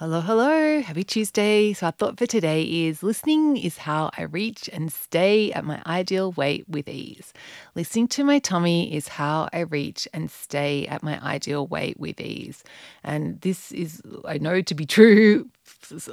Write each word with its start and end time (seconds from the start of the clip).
Hello, 0.00 0.20
hello. 0.20 0.80
Happy 0.80 1.02
Tuesday. 1.02 1.72
So, 1.72 1.86
our 1.86 1.90
thought 1.90 2.18
for 2.18 2.26
today 2.26 2.62
is 2.62 3.02
listening 3.02 3.56
is 3.56 3.78
how 3.78 4.10
I 4.16 4.22
reach 4.22 4.70
and 4.72 4.92
stay 4.92 5.50
at 5.50 5.64
my 5.64 5.82
ideal 5.88 6.30
weight 6.30 6.68
with 6.68 6.88
ease. 6.88 7.32
Listening 7.74 8.06
to 8.06 8.22
my 8.22 8.38
tummy 8.38 8.94
is 8.94 9.08
how 9.08 9.48
I 9.52 9.62
reach 9.62 10.06
and 10.14 10.30
stay 10.30 10.86
at 10.86 11.02
my 11.02 11.20
ideal 11.20 11.66
weight 11.66 11.98
with 11.98 12.20
ease. 12.20 12.62
And 13.02 13.40
this 13.40 13.72
is, 13.72 14.00
I 14.24 14.38
know, 14.38 14.62
to 14.62 14.72
be 14.76 14.86
true 14.86 15.50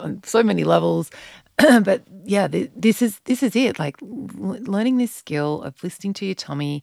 on 0.00 0.22
so 0.24 0.42
many 0.42 0.64
levels. 0.64 1.10
but 1.58 2.04
yeah, 2.24 2.48
this 2.48 3.02
is 3.02 3.20
this 3.26 3.42
is 3.42 3.54
it. 3.54 3.78
Like 3.78 3.96
learning 4.00 4.96
this 4.96 5.14
skill 5.14 5.62
of 5.62 5.74
listening 5.84 6.14
to 6.14 6.24
your 6.24 6.36
tummy 6.36 6.82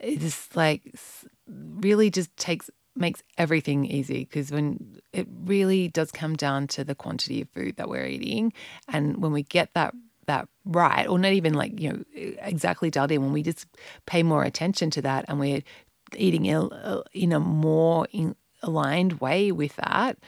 is 0.00 0.48
like 0.56 0.82
really 1.46 2.10
just 2.10 2.36
takes 2.36 2.70
makes 3.00 3.22
everything 3.38 3.84
easy 3.84 4.20
because 4.20 4.50
when 4.50 5.00
it 5.12 5.26
really 5.44 5.88
does 5.88 6.12
come 6.12 6.36
down 6.36 6.66
to 6.68 6.84
the 6.84 6.94
quantity 6.94 7.42
of 7.42 7.48
food 7.50 7.76
that 7.76 7.88
we're 7.88 8.06
eating. 8.06 8.52
And 8.88 9.22
when 9.22 9.32
we 9.32 9.42
get 9.42 9.74
that 9.74 9.94
that 10.26 10.48
right 10.64 11.08
or 11.08 11.18
not 11.18 11.32
even 11.32 11.54
like 11.54 11.80
you 11.80 11.88
know 11.90 12.04
exactly 12.14 12.90
dialed 12.90 13.10
in 13.10 13.22
when 13.22 13.32
we 13.32 13.42
just 13.42 13.66
pay 14.06 14.22
more 14.22 14.44
attention 14.44 14.90
to 14.90 15.02
that 15.02 15.24
and 15.26 15.40
we're 15.40 15.62
eating 16.14 16.44
in 16.46 17.32
a 17.32 17.40
more 17.40 18.06
aligned 18.62 19.14
way 19.14 19.50
with 19.50 19.74
that 19.76 20.18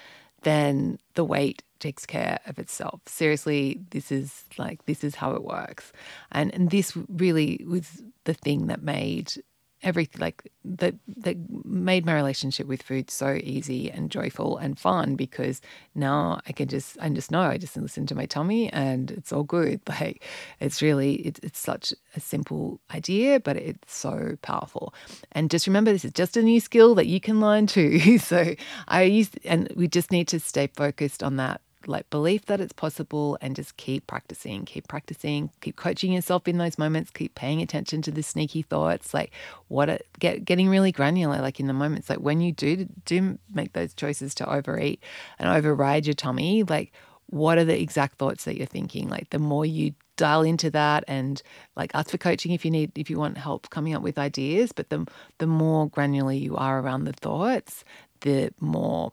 then 0.42 0.98
the 1.14 1.24
weight 1.24 1.62
takes 1.78 2.06
care 2.06 2.38
of 2.46 2.58
itself. 2.58 3.00
Seriously 3.06 3.80
this 3.90 4.10
is 4.10 4.44
like 4.58 4.84
this 4.86 5.04
is 5.04 5.14
how 5.16 5.32
it 5.34 5.44
works. 5.44 5.92
And 6.30 6.52
and 6.54 6.70
this 6.70 6.96
really 7.08 7.64
was 7.68 8.02
the 8.24 8.34
thing 8.34 8.66
that 8.68 8.82
made 8.82 9.34
everything 9.82 10.20
like 10.20 10.50
that 10.64 10.94
that 11.08 11.36
made 11.64 12.06
my 12.06 12.14
relationship 12.14 12.66
with 12.66 12.82
food 12.82 13.10
so 13.10 13.38
easy 13.42 13.90
and 13.90 14.10
joyful 14.10 14.56
and 14.56 14.78
fun 14.78 15.16
because 15.16 15.60
now 15.94 16.40
I 16.46 16.52
can 16.52 16.68
just 16.68 16.96
I 17.00 17.08
just 17.08 17.30
know 17.30 17.42
I 17.42 17.58
just 17.58 17.76
listen 17.76 18.06
to 18.06 18.14
my 18.14 18.26
tummy 18.26 18.72
and 18.72 19.10
it's 19.10 19.32
all 19.32 19.44
good. 19.44 19.80
Like 20.02 20.24
it's 20.58 20.80
really 20.80 21.16
it's 21.16 21.38
it's 21.42 21.58
such 21.58 21.92
a 22.16 22.20
simple 22.20 22.80
idea, 22.94 23.40
but 23.40 23.56
it's 23.56 23.94
so 23.94 24.36
powerful. 24.42 24.94
And 25.32 25.50
just 25.50 25.66
remember 25.66 25.92
this 25.92 26.04
is 26.04 26.12
just 26.12 26.36
a 26.36 26.42
new 26.42 26.60
skill 26.60 26.94
that 26.94 27.06
you 27.06 27.20
can 27.20 27.40
learn 27.40 27.66
too. 27.66 28.18
so 28.32 28.54
I 28.88 29.02
use 29.02 29.30
and 29.44 29.70
we 29.76 29.86
just 29.86 30.10
need 30.10 30.28
to 30.28 30.40
stay 30.40 30.68
focused 30.74 31.22
on 31.22 31.36
that 31.36 31.60
like 31.86 32.08
belief 32.10 32.46
that 32.46 32.60
it's 32.60 32.72
possible 32.72 33.38
and 33.40 33.56
just 33.56 33.76
keep 33.76 34.06
practicing, 34.06 34.64
keep 34.64 34.88
practicing, 34.88 35.50
keep 35.60 35.76
coaching 35.76 36.12
yourself 36.12 36.48
in 36.48 36.58
those 36.58 36.78
moments, 36.78 37.10
keep 37.10 37.34
paying 37.34 37.62
attention 37.62 38.02
to 38.02 38.10
the 38.10 38.22
sneaky 38.22 38.62
thoughts, 38.62 39.12
like 39.14 39.32
what 39.68 39.88
it, 39.88 40.06
get 40.18 40.44
getting 40.44 40.68
really 40.68 40.92
granular, 40.92 41.40
like 41.40 41.60
in 41.60 41.66
the 41.66 41.72
moments, 41.72 42.10
like 42.10 42.20
when 42.20 42.40
you 42.40 42.52
do 42.52 42.88
do 43.04 43.38
make 43.52 43.72
those 43.72 43.94
choices 43.94 44.34
to 44.36 44.52
overeat 44.52 45.02
and 45.38 45.48
override 45.48 46.06
your 46.06 46.14
tummy, 46.14 46.62
like 46.62 46.92
what 47.26 47.58
are 47.58 47.64
the 47.64 47.80
exact 47.80 48.18
thoughts 48.18 48.44
that 48.44 48.56
you're 48.56 48.66
thinking? 48.66 49.08
Like 49.08 49.30
the 49.30 49.38
more 49.38 49.64
you 49.64 49.94
dial 50.16 50.42
into 50.42 50.70
that 50.70 51.02
and 51.08 51.42
like 51.76 51.90
ask 51.94 52.10
for 52.10 52.18
coaching 52.18 52.52
if 52.52 52.64
you 52.64 52.70
need 52.70 52.96
if 52.96 53.08
you 53.08 53.18
want 53.18 53.38
help 53.38 53.70
coming 53.70 53.94
up 53.94 54.02
with 54.02 54.18
ideas, 54.18 54.72
but 54.72 54.90
the 54.90 55.06
the 55.38 55.46
more 55.46 55.88
granular 55.88 56.32
you 56.32 56.56
are 56.56 56.80
around 56.80 57.04
the 57.04 57.12
thoughts, 57.12 57.84
the 58.20 58.52
more 58.60 59.12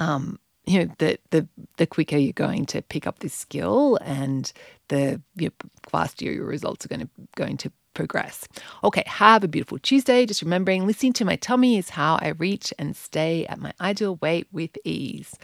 um, 0.00 0.38
you 0.66 0.80
know, 0.80 0.94
the, 0.98 1.18
the, 1.30 1.46
the 1.76 1.86
quicker 1.86 2.16
you're 2.16 2.32
going 2.32 2.66
to 2.66 2.82
pick 2.82 3.06
up 3.06 3.18
this 3.18 3.34
skill 3.34 3.98
and 4.02 4.52
the 4.88 5.20
you 5.36 5.48
know, 5.48 5.70
faster 5.88 6.24
your 6.24 6.44
results 6.44 6.84
are 6.84 6.88
going 6.88 7.00
to, 7.00 7.08
going 7.36 7.56
to 7.58 7.72
progress. 7.94 8.46
Okay, 8.82 9.04
have 9.06 9.44
a 9.44 9.48
beautiful 9.48 9.78
Tuesday. 9.78 10.26
Just 10.26 10.42
remembering 10.42 10.86
listening 10.86 11.12
to 11.14 11.24
my 11.24 11.36
tummy 11.36 11.78
is 11.78 11.90
how 11.90 12.18
I 12.20 12.28
reach 12.28 12.72
and 12.78 12.96
stay 12.96 13.46
at 13.46 13.58
my 13.58 13.72
ideal 13.80 14.16
weight 14.16 14.48
with 14.52 14.76
ease. 14.84 15.34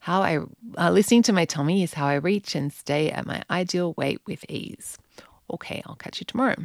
How 0.00 0.22
I 0.22 0.38
uh, 0.78 0.90
listening 0.90 1.22
to 1.24 1.32
my 1.32 1.44
tummy 1.44 1.82
is 1.82 1.94
how 1.94 2.06
I 2.06 2.14
reach 2.14 2.54
and 2.54 2.72
stay 2.72 3.10
at 3.10 3.26
my 3.26 3.42
ideal 3.50 3.92
weight 3.98 4.20
with 4.26 4.44
ease. 4.48 4.96
Okay, 5.52 5.82
I'll 5.84 5.96
catch 5.96 6.20
you 6.20 6.24
tomorrow. 6.24 6.56